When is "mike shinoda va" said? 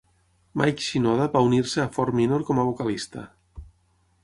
0.61-1.43